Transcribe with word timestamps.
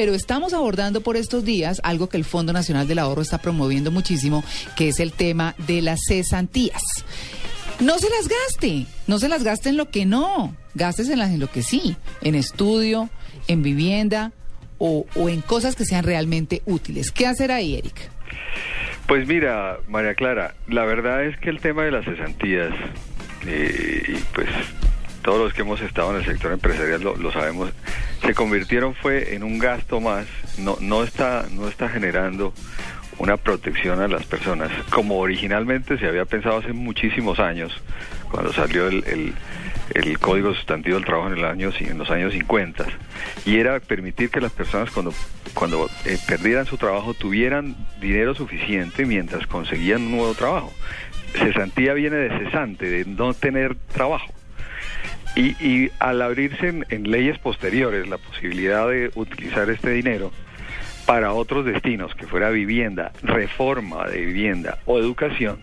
Pero 0.00 0.14
estamos 0.14 0.54
abordando 0.54 1.02
por 1.02 1.18
estos 1.18 1.44
días 1.44 1.78
algo 1.84 2.08
que 2.08 2.16
el 2.16 2.24
Fondo 2.24 2.54
Nacional 2.54 2.88
del 2.88 3.00
Ahorro 3.00 3.20
está 3.20 3.36
promoviendo 3.36 3.90
muchísimo, 3.90 4.42
que 4.74 4.88
es 4.88 4.98
el 4.98 5.12
tema 5.12 5.54
de 5.58 5.82
las 5.82 6.00
cesantías. 6.08 6.80
No 7.80 7.98
se 7.98 8.08
las 8.08 8.26
gaste, 8.26 8.86
no 9.06 9.18
se 9.18 9.28
las 9.28 9.44
gaste 9.44 9.68
en 9.68 9.76
lo 9.76 9.90
que 9.90 10.06
no, 10.06 10.56
gásteselas 10.74 11.32
en 11.32 11.38
lo 11.38 11.50
que 11.50 11.60
sí, 11.60 11.98
en 12.22 12.34
estudio, 12.34 13.10
en 13.46 13.62
vivienda 13.62 14.32
o, 14.78 15.04
en 15.28 15.42
cosas 15.42 15.76
que 15.76 15.84
sean 15.84 16.02
realmente 16.02 16.62
útiles. 16.64 17.10
¿Qué 17.10 17.26
hacer 17.26 17.52
ahí, 17.52 17.76
Eric? 17.76 18.10
Pues 19.06 19.28
mira, 19.28 19.80
María 19.86 20.14
Clara, 20.14 20.54
la 20.66 20.86
verdad 20.86 21.26
es 21.26 21.38
que 21.40 21.50
el 21.50 21.60
tema 21.60 21.82
de 21.82 21.90
las 21.90 22.06
cesantías, 22.06 22.72
eh, 23.46 24.02
y 24.08 24.14
pues 24.32 24.48
todos 25.22 25.40
los 25.40 25.52
que 25.52 25.60
hemos 25.62 25.80
estado 25.82 26.10
en 26.12 26.16
el 26.16 26.24
sector 26.24 26.52
empresarial 26.52 27.02
lo, 27.02 27.32
sabemos, 27.32 27.70
se 28.22 28.34
convirtieron 28.34 28.94
fue 28.94 29.34
en 29.34 29.42
un 29.42 29.58
gasto 29.58 30.00
más, 30.00 30.26
no, 30.58 30.76
no, 30.80 31.02
está, 31.02 31.46
no 31.50 31.68
está 31.68 31.88
generando 31.88 32.52
una 33.18 33.36
protección 33.36 34.00
a 34.00 34.08
las 34.08 34.24
personas, 34.24 34.70
como 34.90 35.18
originalmente 35.18 35.98
se 35.98 36.06
había 36.06 36.24
pensado 36.24 36.58
hace 36.58 36.72
muchísimos 36.72 37.38
años, 37.38 37.72
cuando 38.30 38.52
salió 38.52 38.88
el, 38.88 39.34
el, 39.94 40.18
Código 40.18 40.54
Sustantivo 40.54 40.96
del 40.96 41.04
Trabajo 41.04 41.28
en, 41.30 41.38
el 41.38 41.44
año, 41.44 41.70
en 41.78 41.98
los 41.98 42.10
años 42.10 42.32
50, 42.32 42.86
y 43.44 43.58
era 43.58 43.78
permitir 43.80 44.30
que 44.30 44.40
las 44.40 44.52
personas 44.52 44.90
cuando, 44.90 45.12
cuando 45.52 45.88
eh, 46.06 46.16
perdieran 46.26 46.64
su 46.64 46.78
trabajo 46.78 47.12
tuvieran 47.12 47.76
dinero 48.00 48.34
suficiente 48.34 49.04
mientras 49.04 49.46
conseguían 49.46 50.02
un 50.02 50.12
nuevo 50.12 50.34
trabajo. 50.34 50.72
Cesantía 51.34 51.92
viene 51.94 52.16
de 52.16 52.38
cesante, 52.38 52.88
de 52.88 53.04
no 53.04 53.34
tener 53.34 53.76
trabajo. 53.92 54.32
Y, 55.36 55.50
y 55.64 55.90
al 55.98 56.22
abrirse 56.22 56.68
en, 56.88 57.10
leyes 57.10 57.38
posteriores 57.38 58.08
la 58.08 58.18
posibilidad 58.18 58.88
de 58.88 59.10
utilizar 59.14 59.70
este 59.70 59.90
dinero 59.90 60.32
para 61.06 61.32
otros 61.32 61.64
destinos, 61.64 62.14
que 62.14 62.26
fuera 62.26 62.50
vivienda, 62.50 63.12
reforma 63.22 64.06
de 64.08 64.24
vivienda 64.24 64.78
o 64.86 64.98
educación, 64.98 65.60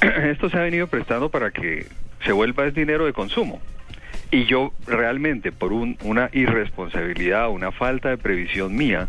esto 0.00 0.50
se 0.50 0.58
ha 0.58 0.62
venido 0.62 0.86
prestando 0.86 1.30
para 1.30 1.50
que 1.50 1.86
se 2.24 2.32
vuelva 2.32 2.64
el 2.64 2.72
dinero 2.72 3.06
de 3.06 3.12
consumo. 3.12 3.60
Y 4.30 4.44
yo 4.44 4.72
realmente, 4.86 5.52
por 5.52 5.72
una 5.72 6.28
irresponsabilidad, 6.32 7.48
una 7.48 7.72
falta 7.72 8.10
de 8.10 8.18
previsión 8.18 8.76
mía, 8.76 9.08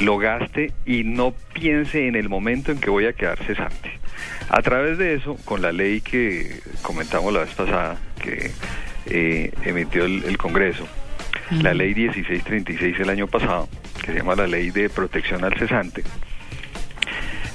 lo 0.00 0.18
gaste 0.18 0.72
y 0.84 1.04
no 1.04 1.34
piense 1.52 2.06
en 2.06 2.16
el 2.16 2.28
momento 2.28 2.72
en 2.72 2.78
que 2.78 2.90
voy 2.90 3.06
a 3.06 3.12
quedar 3.12 3.38
cesante. 3.44 3.92
A 4.48 4.62
través 4.62 4.98
de 4.98 5.14
eso, 5.14 5.36
con 5.44 5.62
la 5.62 5.72
ley 5.72 6.00
que 6.00 6.60
comentamos 6.82 7.32
la 7.32 7.40
vez 7.40 7.54
pasada, 7.54 7.96
que 8.22 8.50
eh, 9.06 9.52
emitió 9.64 10.04
el, 10.04 10.36
Congreso, 10.38 10.86
la 11.50 11.74
ley 11.74 11.94
1636 11.94 13.00
el 13.00 13.10
año 13.10 13.26
pasado, 13.26 13.68
que 14.00 14.12
se 14.12 14.18
llama 14.18 14.34
la 14.34 14.46
ley 14.46 14.70
de 14.70 14.88
protección 14.88 15.44
al 15.44 15.54
cesante, 15.54 16.02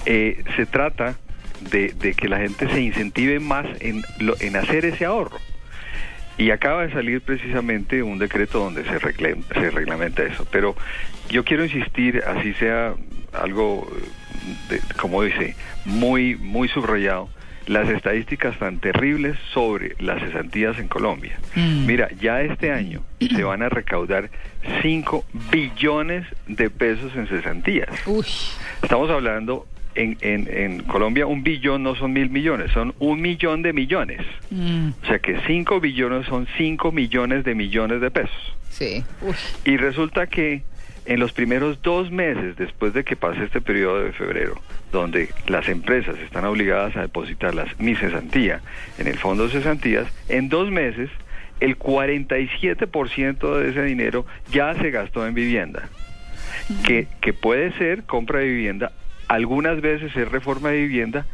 eh, 0.06 0.44
se 0.56 0.66
trata 0.66 1.18
de, 1.62 1.94
que 2.16 2.28
la 2.28 2.40
gente 2.40 2.70
se 2.70 2.82
incentive 2.82 3.40
más 3.40 3.66
en, 3.80 4.04
en 4.40 4.56
hacer 4.56 4.86
ese 4.86 5.06
ahorro. 5.06 5.38
Y 6.38 6.52
acaba 6.52 6.88
de 6.88 6.94
salir 6.94 7.20
precisamente 7.20 8.02
un 8.02 8.18
decreto 8.18 8.60
donde 8.60 8.86
se, 8.86 8.98
se 8.98 9.72
reglamenta 9.72 10.24
eso. 10.24 10.48
Pero 10.50 10.74
yo 11.30 11.44
quiero 11.44 11.66
insistir, 11.66 12.24
así 12.26 12.54
sea 12.54 12.94
algo, 13.34 13.92
de, 14.70 14.80
como 14.98 15.22
dice, 15.24 15.56
muy, 15.84 16.36
muy 16.38 16.70
subrayado, 16.70 17.30
las 17.70 17.88
estadísticas 17.88 18.58
tan 18.58 18.80
terribles 18.80 19.38
sobre 19.54 19.96
las 20.00 20.20
cesantías 20.24 20.80
en 20.80 20.88
Colombia. 20.88 21.38
Mm. 21.56 21.86
Mira, 21.86 22.10
ya 22.20 22.42
este 22.42 22.72
año 22.72 23.04
se 23.20 23.44
van 23.44 23.62
a 23.62 23.70
recaudar 23.70 24.32
5 24.82 25.24
billones 25.52 26.26
de 26.48 26.72
pesos 26.72 27.16
en 27.16 27.28
cesantías. 27.28 27.90
Estamos 28.82 29.12
hablando 29.12 29.68
en, 29.94 30.18
en, 30.22 30.82
Colombia 30.84 31.28
un 31.28 31.44
billón 31.44 31.84
no 31.84 31.96
son 31.96 32.14
mil 32.14 32.30
millones, 32.32 32.72
son 32.72 32.96
un 32.98 33.22
millón 33.22 33.62
de 33.62 33.72
millones. 33.72 34.22
Mm. 34.50 34.90
O 35.04 35.06
sea 35.06 35.20
que 35.20 35.40
5 35.46 35.80
billones 35.80 36.26
son 36.26 36.48
5 36.58 36.92
millones 36.92 37.44
de 37.44 37.54
millones 37.54 38.02
de 38.02 38.10
pesos. 38.10 38.56
Sí. 38.72 39.04
Y 39.64 39.78
resulta 39.78 40.26
que 40.26 40.64
en 41.06 41.20
los 41.20 41.32
primeros 41.32 41.82
dos 41.82 42.12
meses 42.12 42.56
después 42.58 42.94
de 42.94 43.04
que 43.04 43.16
pase 43.16 43.44
este 43.44 43.62
periodo 43.62 44.04
de 44.04 44.12
febrero, 44.12 44.62
donde 44.92 45.30
las 45.48 45.68
empresas 45.70 46.18
están 46.20 46.46
obligadas 46.46 46.96
a 46.96 47.02
depositar 47.02 47.56
las, 47.56 47.80
mi 47.80 47.96
cesantía 47.96 48.62
en 48.98 49.08
el 49.08 49.18
fondo 49.18 49.46
de 49.46 49.52
cesantías, 49.52 50.08
en 50.28 50.50
dos 50.50 50.70
meses 50.72 51.10
el 51.60 51.78
47% 51.78 53.58
de 53.58 53.70
ese 53.70 53.84
dinero 53.84 54.26
ya 54.52 54.74
se 54.76 54.92
gastó 54.92 55.28
en 55.28 55.34
vivienda, 55.34 55.90
que, 56.86 57.08
que 57.22 57.34
puede 57.34 57.72
ser 57.74 58.04
compra 58.04 58.40
de 58.40 58.46
vivienda, 58.46 58.92
algunas 59.28 59.82
veces 59.82 60.16
es 60.16 60.30
reforma 60.30 60.70
de 60.70 60.78
vivienda, 60.78 61.26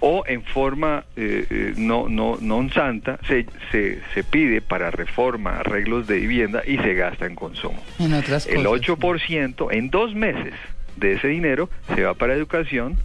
o 0.00 0.24
en 0.26 0.42
forma 0.42 1.04
eh, 1.16 1.46
eh, 1.48 1.74
no, 1.76 2.08
no, 2.08 2.36
no 2.40 2.68
santa 2.70 3.18
se, 3.26 3.46
se, 3.70 4.00
se, 4.12 4.24
pide 4.24 4.60
para 4.60 4.90
reforma, 4.90 5.58
arreglos 5.58 6.06
de 6.06 6.18
vivienda 6.18 6.62
y 6.66 6.76
se 6.78 6.94
gasta 6.94 7.26
en 7.26 7.34
consumo. 7.34 7.82
En 7.98 8.12
otras 8.12 8.46
El 8.46 8.66
8% 8.66 9.68
en 9.72 9.90
dos 9.90 10.14
meses 10.14 10.54
de 10.96 11.14
ese 11.14 11.28
dinero 11.28 11.70
se 11.94 12.02
va 12.02 12.14
para 12.14 12.34
educación 12.34 12.96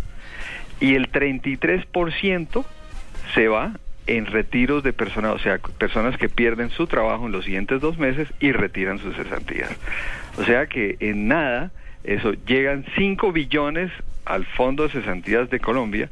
y 0.80 0.96
el 0.96 1.12
33% 1.12 2.66
se 3.34 3.48
va 3.48 3.74
en 4.08 4.26
retiros 4.26 4.84
de 4.84 4.92
personas, 4.92 5.36
o 5.36 5.40
sea, 5.40 5.60
personas 5.60 6.18
que 6.18 6.30
pierden 6.30 6.72
su 6.72 6.88
trabajo 6.88 7.28
en 7.28 7.32
los 7.32 7.46
siguientes 7.46 7.80
dos 7.80 7.98
meses 8.00 8.28
y 8.40 8.52
retiran 8.52 8.98
sus 8.98 9.16
cesantías. 9.16 9.70
O 10.38 10.44
sea 10.44 10.66
que 10.66 10.98
en 11.00 11.28
nada, 11.28 11.72
eso 12.04 12.34
llegan 12.48 12.86
5 12.96 13.32
billones 13.32 13.92
al 14.26 14.46
Fondo 14.46 14.84
de 14.84 14.90
Cesantías 14.90 15.50
de 15.50 15.60
Colombia 15.60 16.10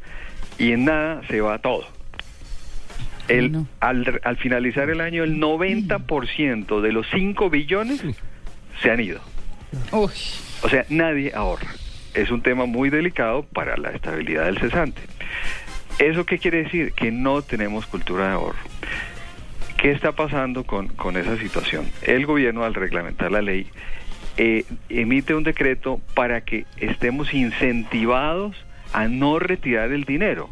y 0.57 0.71
en 0.71 0.85
nada 0.85 1.21
se 1.27 1.41
va 1.41 1.59
todo. 1.59 1.85
El, 3.27 3.65
al, 3.81 4.21
al, 4.23 4.37
finalizar 4.37 4.89
el 4.89 5.01
año, 5.01 5.23
el 5.23 5.37
90% 5.37 6.81
de 6.81 6.91
los 6.93 7.07
5 7.11 7.49
billones 7.49 8.01
se 8.81 8.91
han 8.91 9.01
ido. 9.01 9.19
O 9.91 10.09
sea, 10.69 10.85
nadie 10.89 11.33
ahorra. 11.35 11.67
Es 12.13 12.31
un 12.31 12.41
tema 12.41 12.65
muy 12.65 12.89
delicado 12.89 13.43
para 13.43 13.75
la 13.77 13.91
estabilidad 13.91 14.45
del 14.45 14.57
cesante. 14.57 15.01
¿Eso 15.99 16.25
qué 16.25 16.39
quiere 16.39 16.63
decir? 16.63 16.93
Que 16.93 17.11
no 17.11 17.41
tenemos 17.41 17.85
cultura 17.85 18.27
de 18.27 18.33
ahorro. 18.33 18.59
¿Qué 19.77 19.91
está 19.91 20.13
pasando 20.13 20.63
con, 20.63 20.87
con 20.87 21.17
esa 21.17 21.37
situación? 21.37 21.87
El 22.01 22.25
gobierno, 22.25 22.63
al 22.63 22.73
reglamentar 22.73 23.31
la 23.31 23.41
ley, 23.41 23.67
eh, 24.37 24.65
emite 24.89 25.35
un 25.35 25.43
decreto 25.43 25.99
para 26.13 26.41
que 26.41 26.65
estemos 26.77 27.33
incentivados 27.33 28.55
a 28.93 29.07
no 29.07 29.39
retirar 29.39 29.91
el 29.91 30.03
dinero. 30.03 30.49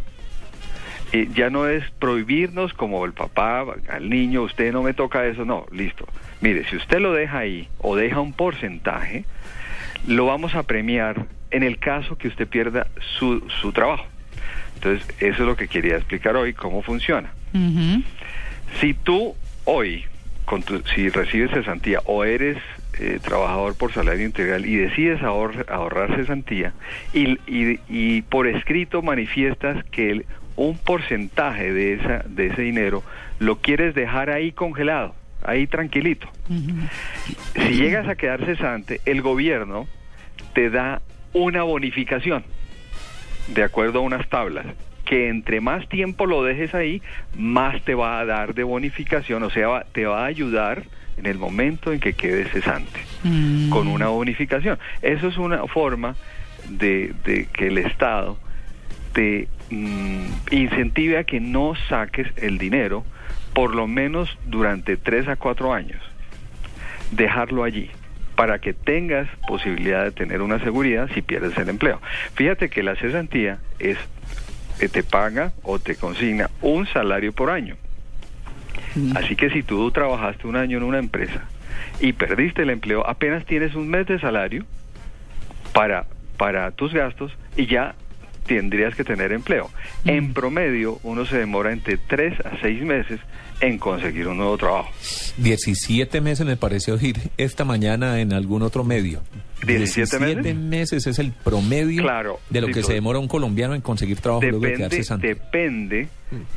Eh, 1.11 1.29
ya 1.33 1.49
no 1.49 1.67
es 1.67 1.89
prohibirnos 1.91 2.73
como 2.73 3.05
el 3.05 3.13
papá 3.13 3.65
al 3.89 4.09
niño, 4.09 4.41
usted 4.41 4.73
no 4.73 4.83
me 4.83 4.93
toca 4.93 5.25
eso, 5.25 5.45
no, 5.45 5.65
listo. 5.71 6.07
Mire, 6.41 6.67
si 6.69 6.75
usted 6.75 6.99
lo 6.99 7.13
deja 7.13 7.39
ahí 7.39 7.69
o 7.77 7.95
deja 7.95 8.19
un 8.19 8.33
porcentaje, 8.33 9.25
lo 10.07 10.25
vamos 10.25 10.55
a 10.55 10.63
premiar 10.63 11.25
en 11.51 11.63
el 11.63 11.77
caso 11.77 12.17
que 12.17 12.27
usted 12.27 12.47
pierda 12.47 12.87
su, 13.17 13.47
su 13.61 13.71
trabajo. 13.71 14.05
Entonces, 14.75 15.07
eso 15.19 15.43
es 15.43 15.47
lo 15.47 15.55
que 15.55 15.67
quería 15.67 15.95
explicar 15.95 16.35
hoy, 16.35 16.53
cómo 16.53 16.81
funciona. 16.81 17.31
Si 18.81 18.93
tú 18.93 19.35
hoy, 19.63 20.03
con 20.43 20.63
si 20.93 21.09
recibes 21.09 21.51
cesantía 21.51 22.01
o 22.05 22.25
eres 22.25 22.57
eh, 22.99 23.19
trabajador 23.21 23.75
por 23.75 23.93
salario 23.93 24.25
integral 24.25 24.65
y 24.65 24.75
decides 24.75 25.21
ahorrar 25.21 26.15
cesantía 26.15 26.73
y, 27.13 27.37
y, 27.47 28.21
por 28.23 28.47
escrito 28.47 29.01
manifiestas 29.01 29.83
que 29.85 30.25
un 30.55 30.77
porcentaje 30.77 31.73
de, 31.73 31.93
esa, 31.93 32.23
de 32.27 32.47
ese 32.47 32.61
dinero 32.61 33.03
lo 33.39 33.57
quieres 33.57 33.95
dejar 33.95 34.29
ahí 34.29 34.51
congelado, 34.51 35.13
ahí 35.43 35.67
tranquilito. 35.67 36.29
Si 37.55 37.73
llegas 37.73 38.07
a 38.07 38.15
quedar 38.15 38.45
cesante, 38.45 39.01
el 39.05 39.21
gobierno 39.21 39.87
te 40.53 40.69
da 40.69 41.01
una 41.33 41.63
bonificación 41.63 42.45
de 43.47 43.63
acuerdo 43.63 43.99
a 43.99 44.01
unas 44.03 44.27
tablas 44.29 44.65
que 45.05 45.29
entre 45.29 45.61
más 45.61 45.87
tiempo 45.87 46.25
lo 46.25 46.43
dejes 46.43 46.73
ahí, 46.73 47.01
más 47.35 47.81
te 47.83 47.93
va 47.93 48.19
a 48.19 48.25
dar 48.25 48.55
de 48.55 48.63
bonificación, 48.63 49.43
o 49.43 49.49
sea, 49.49 49.85
te 49.91 50.05
va 50.05 50.23
a 50.23 50.25
ayudar 50.25 50.83
en 51.17 51.25
el 51.25 51.37
momento 51.37 51.93
en 51.93 51.99
que 51.99 52.13
quede 52.13 52.45
cesante, 52.45 52.99
mm. 53.23 53.69
con 53.69 53.87
una 53.87 54.07
bonificación. 54.07 54.79
Eso 55.01 55.27
es 55.27 55.37
una 55.37 55.65
forma 55.67 56.15
de, 56.69 57.13
que 57.53 57.67
el 57.67 57.77
Estado 57.77 58.37
te 59.13 59.47
mm, 59.69 60.25
incentive 60.51 61.17
a 61.17 61.23
que 61.23 61.39
no 61.39 61.73
saques 61.87 62.27
el 62.37 62.57
dinero 62.57 63.05
por 63.53 63.73
lo 63.73 63.87
menos 63.87 64.37
durante 64.45 64.97
tres 64.97 65.27
a 65.27 65.37
cuatro 65.37 65.73
años. 65.73 66.01
Dejarlo 67.11 67.63
allí 67.63 67.89
para 68.35 68.59
que 68.59 68.73
tengas 68.73 69.29
posibilidad 69.47 70.03
de 70.03 70.11
tener 70.11 70.41
una 70.41 70.59
seguridad 70.59 71.09
si 71.13 71.21
pierdes 71.21 71.57
el 71.57 71.69
empleo. 71.69 72.01
Fíjate 72.33 72.69
que 72.69 72.83
la 72.83 72.95
cesantía 72.97 73.59
es 73.79 73.97
que 74.77 74.89
te 74.89 75.03
paga 75.03 75.53
o 75.63 75.79
te 75.79 75.95
consigna 75.95 76.49
un 76.61 76.85
salario 76.87 77.31
por 77.31 77.49
año. 77.49 77.77
Así 79.15 79.35
que 79.35 79.49
si 79.49 79.63
tú 79.63 79.91
trabajaste 79.91 80.47
un 80.47 80.55
año 80.55 80.77
en 80.77 80.83
una 80.83 80.99
empresa 80.99 81.43
y 81.99 82.13
perdiste 82.13 82.61
el 82.61 82.69
empleo, 82.69 83.07
apenas 83.07 83.45
tienes 83.45 83.75
un 83.75 83.89
mes 83.89 84.07
de 84.07 84.19
salario 84.19 84.65
para, 85.73 86.05
para 86.37 86.71
tus 86.71 86.93
gastos 86.93 87.31
y 87.57 87.65
ya 87.65 87.95
tendrías 88.45 88.95
que 88.95 89.03
tener 89.03 89.31
empleo. 89.31 89.69
En 90.05 90.33
promedio, 90.33 90.99
uno 91.03 91.25
se 91.25 91.37
demora 91.37 91.71
entre 91.73 91.97
3 91.97 92.39
a 92.45 92.59
6 92.61 92.81
meses 92.83 93.19
en 93.61 93.77
conseguir 93.79 94.27
un 94.27 94.37
nuevo 94.37 94.57
trabajo. 94.57 94.89
17 95.37 96.21
meses 96.21 96.45
me 96.45 96.57
pareció 96.57 96.95
oír 96.95 97.17
esta 97.37 97.63
mañana 97.65 98.19
en 98.19 98.33
algún 98.33 98.61
otro 98.61 98.83
medio. 98.83 99.21
17 99.65 100.19
meses? 100.19 100.55
meses 100.55 101.07
es 101.07 101.17
el 101.19 101.31
promedio 101.31 102.03
Claro, 102.03 102.39
de 102.49 102.61
lo 102.61 102.67
sí, 102.67 102.73
que 102.73 102.79
todo. 102.81 102.87
se 102.89 102.93
demora 102.95 103.19
un 103.19 103.27
colombiano 103.27 103.73
en 103.73 103.81
conseguir 103.81 104.19
trabajo 104.19 104.41
luego 104.43 104.59
de 104.59 104.67
Depende, 104.71 104.89
quedarse 104.89 105.03
santo. 105.07 105.25
depende 105.27 106.07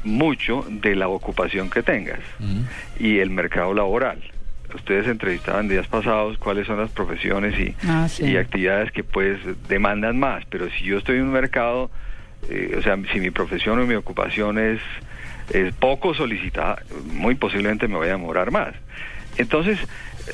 mucho 0.04 0.64
de 0.68 0.94
la 0.96 1.08
ocupación 1.08 1.70
que 1.70 1.82
tengas 1.82 2.18
Mm. 2.40 2.62
y 3.00 3.18
el 3.18 3.30
mercado 3.30 3.72
laboral. 3.72 4.18
Ustedes 4.74 5.06
entrevistaban 5.06 5.68
días 5.68 5.86
pasados 5.86 6.36
cuáles 6.38 6.66
son 6.66 6.78
las 6.78 6.90
profesiones 6.90 7.58
y, 7.58 7.74
Ah, 7.86 8.06
sí. 8.08 8.24
y 8.26 8.36
actividades 8.36 8.92
que 8.92 9.02
pues 9.02 9.38
demandan 9.68 10.18
más, 10.18 10.44
pero 10.46 10.68
si 10.70 10.84
yo 10.84 10.98
estoy 10.98 11.16
en 11.16 11.22
un 11.24 11.32
mercado, 11.32 11.90
eh, 12.50 12.74
o 12.78 12.82
sea, 12.82 12.98
si 13.12 13.18
mi 13.20 13.30
profesión 13.30 13.78
o 13.78 13.86
mi 13.86 13.94
ocupación 13.94 14.58
es, 14.58 14.80
es 15.52 15.72
poco 15.74 16.12
solicitada, 16.14 16.82
muy 17.14 17.34
posiblemente 17.34 17.88
me 17.88 17.96
voy 17.96 18.08
a 18.08 18.12
demorar 18.12 18.50
más. 18.50 18.74
Entonces, 19.38 19.78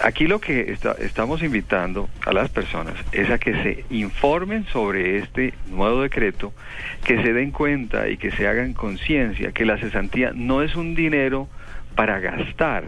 aquí 0.02 0.26
lo 0.26 0.40
que 0.40 0.72
está- 0.72 0.96
estamos 0.98 1.42
invitando 1.42 2.08
a 2.26 2.32
las 2.32 2.48
personas 2.48 2.94
es 3.12 3.30
a 3.30 3.38
que 3.38 3.52
se 3.62 3.84
informen 3.90 4.66
sobre 4.72 5.18
este 5.18 5.54
nuevo 5.70 6.02
decreto, 6.02 6.52
que 7.04 7.22
se 7.22 7.32
den 7.32 7.52
cuenta 7.52 8.08
y 8.08 8.16
que 8.16 8.32
se 8.32 8.48
hagan 8.48 8.72
conciencia 8.72 9.52
que 9.52 9.64
la 9.64 9.78
cesantía 9.78 10.32
no 10.34 10.62
es 10.62 10.74
un 10.74 10.94
dinero 10.96 11.48
para 11.94 12.20
gastar, 12.20 12.84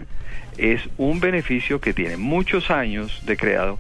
es 0.59 0.81
un 0.97 1.21
beneficio 1.21 1.81
que 1.81 1.93
tiene 1.93 2.17
muchos 2.17 2.71
años 2.71 3.25
de 3.27 3.37
creado, 3.37 3.79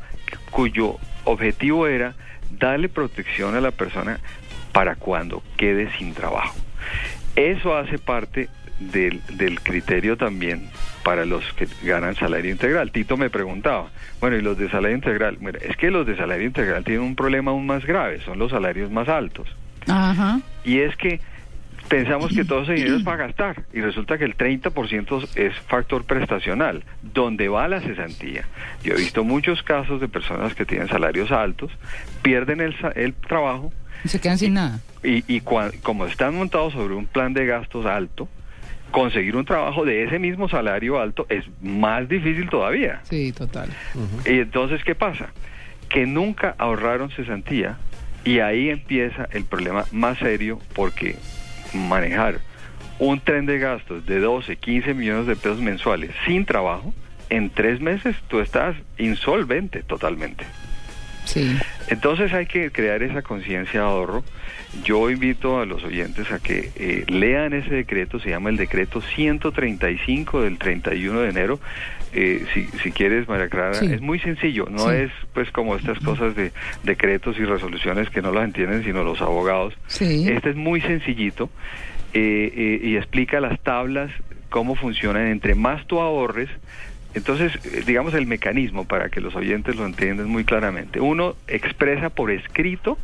cuyo 0.50 0.96
objetivo 1.24 1.86
era 1.86 2.14
darle 2.50 2.88
protección 2.88 3.54
a 3.54 3.60
la 3.60 3.70
persona 3.70 4.20
para 4.72 4.96
cuando 4.96 5.42
quede 5.56 5.90
sin 5.98 6.14
trabajo. 6.14 6.56
Eso 7.34 7.76
hace 7.76 7.98
parte 7.98 8.48
del, 8.78 9.22
del 9.36 9.60
criterio 9.60 10.16
también 10.16 10.68
para 11.02 11.24
los 11.24 11.44
que 11.54 11.68
ganan 11.82 12.14
salario 12.14 12.50
integral. 12.50 12.90
Tito 12.90 13.16
me 13.16 13.30
preguntaba, 13.30 13.88
bueno, 14.20 14.36
¿y 14.36 14.42
los 14.42 14.58
de 14.58 14.68
salario 14.70 14.96
integral? 14.96 15.38
Mira, 15.40 15.58
es 15.62 15.76
que 15.76 15.90
los 15.90 16.06
de 16.06 16.16
salario 16.16 16.46
integral 16.46 16.84
tienen 16.84 17.02
un 17.02 17.16
problema 17.16 17.52
aún 17.52 17.66
más 17.66 17.86
grave, 17.86 18.20
son 18.20 18.38
los 18.38 18.50
salarios 18.50 18.90
más 18.90 19.08
altos. 19.08 19.48
Ajá. 19.86 20.40
Y 20.64 20.80
es 20.80 20.96
que 20.96 21.20
pensamos 21.88 22.32
que 22.34 22.44
todo 22.44 22.62
ese 22.62 22.74
dinero 22.74 22.96
es 22.96 23.02
para 23.02 23.16
gastar 23.26 23.64
y 23.72 23.80
resulta 23.80 24.18
que 24.18 24.24
el 24.24 24.36
30% 24.36 25.28
es 25.36 25.54
factor 25.66 26.04
prestacional, 26.04 26.84
donde 27.02 27.48
va 27.48 27.68
la 27.68 27.80
cesantía. 27.80 28.44
Yo 28.82 28.94
he 28.94 28.96
visto 28.96 29.24
muchos 29.24 29.62
casos 29.62 30.00
de 30.00 30.08
personas 30.08 30.54
que 30.54 30.64
tienen 30.64 30.88
salarios 30.88 31.30
altos, 31.32 31.70
pierden 32.22 32.60
el, 32.60 32.78
sa- 32.78 32.90
el 32.94 33.14
trabajo 33.14 33.72
Y 34.04 34.08
se 34.08 34.20
quedan 34.20 34.38
sin 34.38 34.54
nada. 34.54 34.80
y, 35.02 35.24
y 35.32 35.40
cua- 35.40 35.72
como 35.82 36.06
están 36.06 36.34
montados 36.34 36.72
sobre 36.72 36.94
un 36.94 37.06
plan 37.06 37.32
de 37.34 37.46
gastos 37.46 37.86
alto, 37.86 38.28
conseguir 38.90 39.36
un 39.36 39.44
trabajo 39.44 39.84
de 39.84 40.04
ese 40.04 40.18
mismo 40.18 40.48
salario 40.48 41.00
alto 41.00 41.26
es 41.28 41.44
más 41.60 42.08
difícil 42.08 42.48
todavía. 42.48 43.00
Sí, 43.02 43.32
total. 43.32 43.68
Y 44.24 44.38
entonces, 44.40 44.82
¿qué 44.84 44.94
pasa? 44.94 45.28
Que 45.88 46.06
nunca 46.06 46.54
ahorraron 46.58 47.10
cesantía 47.10 47.76
y 48.24 48.38
ahí 48.40 48.70
empieza 48.70 49.28
el 49.32 49.44
problema 49.44 49.84
más 49.92 50.18
serio 50.18 50.58
porque 50.74 51.16
manejar 51.76 52.40
un 52.98 53.20
tren 53.20 53.46
de 53.46 53.58
gastos 53.58 54.06
de 54.06 54.20
12, 54.20 54.56
15 54.56 54.94
millones 54.94 55.26
de 55.26 55.36
pesos 55.36 55.58
mensuales 55.58 56.10
sin 56.26 56.44
trabajo, 56.44 56.94
en 57.28 57.50
tres 57.50 57.80
meses 57.80 58.16
tú 58.28 58.40
estás 58.40 58.76
insolvente 58.98 59.82
totalmente. 59.82 60.44
Sí. 61.24 61.56
Entonces 61.88 62.32
hay 62.32 62.46
que 62.46 62.70
crear 62.70 63.02
esa 63.02 63.22
conciencia 63.22 63.80
de 63.80 63.86
ahorro. 63.86 64.24
Yo 64.84 65.08
invito 65.10 65.60
a 65.60 65.66
los 65.66 65.84
oyentes 65.84 66.30
a 66.32 66.38
que 66.40 66.70
eh, 66.76 67.04
lean 67.08 67.52
ese 67.52 67.70
decreto, 67.70 68.18
se 68.18 68.30
llama 68.30 68.50
el 68.50 68.56
decreto 68.56 69.00
135 69.00 70.42
del 70.42 70.58
31 70.58 71.20
de 71.20 71.28
enero. 71.28 71.60
Eh, 72.12 72.44
si, 72.54 72.64
si 72.82 72.92
quieres, 72.92 73.28
María 73.28 73.48
Clara, 73.48 73.74
Sí. 73.74 73.92
es 73.92 74.00
muy 74.00 74.18
sencillo, 74.18 74.66
no 74.70 74.88
Sí. 74.90 74.96
es 74.96 75.12
pues 75.34 75.50
como 75.50 75.76
estas 75.76 75.98
cosas 76.00 76.34
de 76.34 76.52
decretos 76.82 77.38
y 77.38 77.44
resoluciones 77.44 78.08
que 78.10 78.22
no 78.22 78.32
las 78.32 78.44
entienden 78.44 78.84
sino 78.84 79.02
los 79.04 79.20
abogados. 79.20 79.74
Sí. 79.86 80.26
Este 80.28 80.50
es 80.50 80.56
muy 80.56 80.80
sencillito 80.80 81.50
eh, 82.14 82.52
eh, 82.54 82.80
y 82.82 82.96
explica 82.96 83.40
las 83.40 83.60
tablas, 83.60 84.10
cómo 84.48 84.74
funcionan. 84.76 85.26
Entre 85.26 85.54
más 85.54 85.86
tú 85.86 86.00
ahorres, 86.00 86.48
entonces, 87.16 87.52
eh, 87.64 87.82
digamos 87.86 88.14
el 88.14 88.26
mecanismo 88.26 88.84
para 88.84 89.08
que 89.08 89.20
los 89.20 89.34
oyentes 89.34 89.74
lo 89.76 89.84
entiendan 89.86 90.28
muy 90.28 90.44
claramente. 90.44 91.00
Uno 91.00 91.34
expresa 91.48 92.10
por 92.10 92.30
escrito 92.30 92.98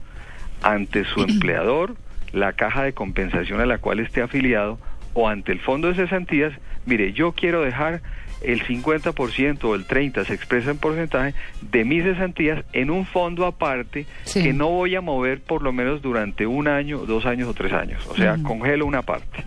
ante 0.63 1.05
su 1.05 1.23
empleador 1.29 1.97
la 2.33 2.53
caja 2.55 2.83
de 2.85 2.93
compensación 2.93 3.61
a 3.61 3.67
la 3.67 3.79
cual 3.79 4.01
esté 4.01 4.23
afiliado 4.23 4.79
o 5.15 5.29
ante 5.29 5.53
el 5.53 5.61
fondo 5.61 5.89
de 5.89 5.95
cesantías, 5.95 6.53
mire, 6.87 7.13
yo 7.13 7.33
quiero 7.33 7.61
dejar 7.63 8.01
el 8.41 8.63
50% 8.65 9.63
o 9.65 9.75
el 9.77 9.87
30% 9.87 10.25
se 10.25 10.35
expresa 10.35 10.71
en 10.73 10.79
porcentaje 10.79 11.35
de 11.71 11.85
mis 11.85 12.03
cesantías 12.03 12.65
en 12.73 12.91
un 12.91 13.07
fondo 13.07 13.47
aparte 13.47 14.07
Sí. 14.25 14.43
que 14.43 14.53
no 14.53 14.69
voy 14.71 14.97
a 14.97 15.01
mover 15.01 15.41
por 15.43 15.63
lo 15.63 15.73
menos 15.73 16.03
durante 16.03 16.47
un 16.47 16.67
año, 16.69 16.99
dos 17.07 17.25
años 17.27 17.49
o 17.49 17.55
tres 17.55 17.73
años. 17.73 18.05
O 18.09 18.17
sea, 18.17 18.39
congelo 18.43 18.85
una 18.87 19.03
parte. 19.03 19.45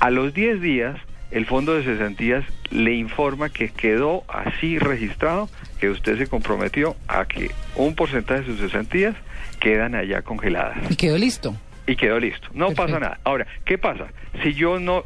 A 0.00 0.10
los 0.10 0.34
10 0.34 0.60
días, 0.60 0.96
el 1.30 1.46
fondo 1.46 1.74
de 1.74 1.82
cesantías 1.84 2.44
le 2.70 2.94
informa 2.94 3.48
que 3.50 3.68
quedó 3.70 4.24
así 4.28 4.78
registrado, 4.78 5.48
que 5.80 5.90
usted 5.90 6.18
se 6.18 6.26
comprometió 6.26 6.96
a 7.06 7.26
que 7.26 7.50
un 7.76 7.94
porcentaje 7.94 8.40
de 8.42 8.46
sus 8.46 8.60
cesantías 8.60 9.14
quedan 9.60 9.94
allá 9.94 10.22
congeladas 10.22 10.78
Y 10.90 10.96
quedó 10.96 11.18
listo. 11.18 11.54
y 11.86 11.96
quedó 11.96 12.18
listo. 12.18 12.48
No 12.52 12.68
Perfecto. 12.68 12.82
pasa 12.86 13.00
nada. 13.00 13.20
Ahora, 13.24 13.46
¿qué 13.64 13.76
pasa? 13.78 14.06
Si 14.42 14.54
yo 14.54 14.78
no, 14.80 15.04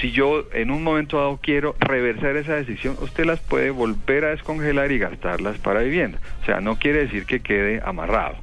si 0.00 0.10
yo 0.12 0.46
en 0.52 0.70
un 0.70 0.82
momento 0.82 1.16
dado 1.18 1.38
quiero 1.42 1.74
reversar 1.80 2.36
esa 2.36 2.54
decisión, 2.54 2.96
usted 3.00 3.24
las 3.24 3.40
puede 3.40 3.70
volver 3.70 4.24
a 4.24 4.28
descongelar 4.30 4.92
y 4.92 4.98
gastarlas 4.98 5.58
para 5.58 5.80
vivienda. 5.80 6.18
O 6.42 6.44
sea, 6.46 6.60
no 6.60 6.78
quiere 6.78 7.00
decir 7.00 7.24
que 7.26 7.40
quede 7.40 7.80
amarrado. 7.84 8.36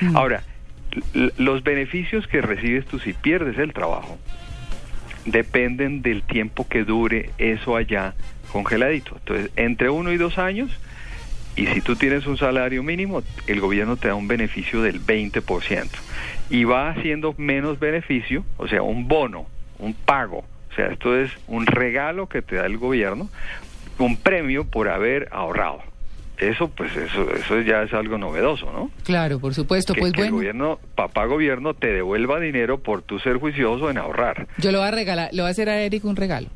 Mm. 0.00 0.16
Ahora, 0.16 0.42
los 1.38 1.62
beneficios 1.64 2.26
que 2.28 2.40
recibes 2.42 2.84
tú 2.86 2.98
si 2.98 3.12
pierdes 3.14 3.58
el 3.58 3.72
trabajo 3.72 4.18
dependen 5.24 6.02
del 6.02 6.22
tiempo 6.22 6.66
que 6.68 6.84
dure 6.84 7.30
eso 7.38 7.76
allá 7.76 8.14
congeladito. 8.50 9.16
Entonces, 9.18 9.50
entre 9.56 9.90
uno 9.90 10.12
y 10.12 10.16
dos 10.16 10.38
años, 10.38 10.70
y 11.56 11.66
si 11.66 11.80
tú 11.80 11.96
tienes 11.96 12.26
un 12.26 12.38
salario 12.38 12.82
mínimo, 12.82 13.22
el 13.46 13.60
gobierno 13.60 13.96
te 13.96 14.08
da 14.08 14.14
un 14.14 14.28
beneficio 14.28 14.82
del 14.82 15.04
20%. 15.04 15.88
Y 16.50 16.64
va 16.64 16.90
haciendo 16.90 17.34
menos 17.36 17.78
beneficio, 17.78 18.44
o 18.56 18.68
sea, 18.68 18.82
un 18.82 19.08
bono, 19.08 19.46
un 19.78 19.94
pago. 19.94 20.44
O 20.70 20.74
sea, 20.74 20.86
esto 20.86 21.18
es 21.18 21.30
un 21.46 21.66
regalo 21.66 22.28
que 22.28 22.40
te 22.40 22.56
da 22.56 22.66
el 22.66 22.78
gobierno, 22.78 23.28
un 23.98 24.16
premio 24.16 24.64
por 24.64 24.88
haber 24.88 25.28
ahorrado. 25.30 25.91
Eso, 26.38 26.68
pues, 26.68 26.96
eso, 26.96 27.30
eso 27.34 27.60
ya 27.60 27.82
es 27.82 27.92
algo 27.92 28.18
novedoso, 28.18 28.66
¿no? 28.72 28.90
Claro, 29.04 29.38
por 29.38 29.54
supuesto. 29.54 29.94
que, 29.94 30.00
Pues 30.00 30.12
que 30.12 30.22
el 30.22 30.26
bueno, 30.30 30.36
gobierno, 30.38 30.80
papá 30.96 31.26
gobierno, 31.26 31.74
te 31.74 31.88
devuelva 31.92 32.40
dinero 32.40 32.78
por 32.78 33.02
tu 33.02 33.18
ser 33.20 33.36
juicioso 33.36 33.90
en 33.90 33.98
ahorrar. 33.98 34.48
yo 34.58 34.72
le 34.72 34.78
voy 34.78 34.86
a 34.86 34.90
regalar, 34.90 35.28
le 35.32 35.42
voy 35.42 35.48
a 35.48 35.52
hacer 35.52 35.68
a 35.68 35.80
Eric 35.82 36.04
un 36.04 36.16
regalo. 36.16 36.48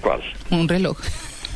¿Cuál? 0.00 0.20
Un 0.50 0.68
reloj. 0.68 0.98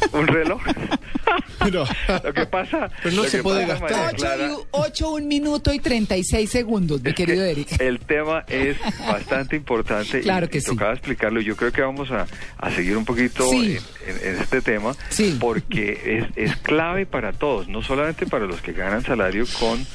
¿Un 0.13 0.27
reloj? 0.27 0.61
Pero- 1.61 1.85
lo 2.25 2.33
que 2.33 2.47
pasa... 2.47 2.91
Pero 3.03 3.17
no 3.17 3.25
se 3.25 3.43
puede 3.43 3.67
pasa, 3.67 3.81
gastar. 3.81 3.91
María 3.91 4.09
Ocho, 4.09 4.17
Clara, 4.17 4.47
y, 4.47 4.51
u- 4.53 4.67
ocho, 4.71 5.11
un 5.11 5.29
minuto 5.29 5.73
y 5.73 5.79
36 5.79 6.49
segundos, 6.51 7.03
mi 7.03 7.11
es 7.11 7.15
que 7.15 7.27
querido 7.27 7.45
Eric. 7.45 7.81
El 7.81 8.01
tema 8.01 8.45
es 8.49 8.79
bastante 9.07 9.57
importante 9.57 10.21
Claro 10.21 10.47
y, 10.47 10.49
que 10.49 10.59
y 10.59 10.61
sí. 10.63 10.67
tocaba 10.69 10.93
explicarlo. 10.93 11.41
Yo 11.41 11.57
creo 11.57 11.71
que 11.71 11.83
vamos 11.83 12.11
a, 12.11 12.27
a 12.59 12.71
seguir 12.71 12.97
un 12.97 13.05
poquito 13.05 13.49
Sí. 13.51 13.77
en, 14.07 14.17
en- 14.17 14.35
en 14.35 14.41
este 14.43 14.61
tema 14.63 14.95
Sí. 15.11 15.37
porque 15.39 16.27
es, 16.37 16.51
es 16.51 16.57
clave 16.57 17.05
para 17.07 17.33
todos, 17.33 17.69
no 17.69 17.83
solamente 17.83 18.27
para 18.27 18.47
los 18.47 18.61
que 18.63 18.73
ganan 18.73 19.03
salario 19.05 19.45
con 19.59 19.87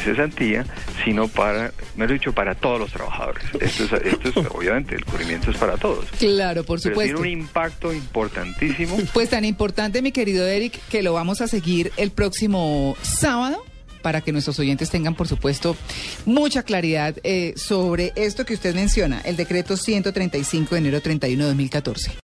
cesantía, 0.00 0.64
sino 1.04 1.28
para, 1.28 1.72
mejor 1.96 2.12
dicho, 2.14 2.32
para 2.32 2.54
todos 2.54 2.78
los 2.78 2.92
trabajadores. 2.92 3.44
Esto 3.60 3.84
es, 3.84 3.92
esto 4.04 4.28
es 4.28 4.36
obviamente, 4.50 4.94
el 4.94 5.04
cubrimiento 5.04 5.50
es 5.50 5.56
para 5.56 5.76
todos. 5.76 6.06
Claro, 6.18 6.64
por 6.64 6.80
Pero 6.82 6.96
tiene 6.96 7.12
supuesto. 7.12 7.20
un 7.20 7.40
impacto 7.40 7.92
importantísimo. 7.92 8.96
Pues 9.12 9.30
tan 9.30 9.44
importante, 9.44 10.02
mi 10.02 10.12
querido 10.12 10.46
Eric, 10.46 10.78
que 10.90 11.02
lo 11.02 11.12
vamos 11.12 11.40
a 11.40 11.48
seguir 11.48 11.92
el 11.96 12.10
próximo 12.10 12.96
sábado 13.02 13.64
para 14.02 14.20
que 14.20 14.32
nuestros 14.32 14.58
oyentes 14.58 14.90
tengan, 14.90 15.14
por 15.14 15.28
supuesto, 15.28 15.76
mucha 16.24 16.62
claridad 16.62 17.16
eh, 17.22 17.54
sobre 17.56 18.12
esto 18.16 18.44
que 18.44 18.54
usted 18.54 18.74
menciona, 18.74 19.20
el 19.20 19.36
decreto 19.36 19.76
135 19.76 20.74
de 20.74 20.78
enero 20.78 21.00
31 21.00 21.42
de 21.42 21.48
2014. 21.50 22.10